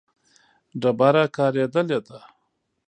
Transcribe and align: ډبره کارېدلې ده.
ډبره 0.81 1.23
کارېدلې 1.35 1.99
ده. 2.07 2.19